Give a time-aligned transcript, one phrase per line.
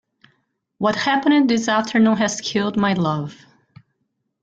[0.79, 3.35] What happened this afternoon has killed my love.